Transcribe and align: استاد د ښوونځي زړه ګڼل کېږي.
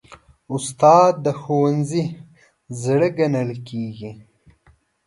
استاد 0.55 1.13
د 1.25 1.27
ښوونځي 1.41 2.03
زړه 2.81 3.07
ګڼل 3.17 3.51
کېږي. 3.67 4.11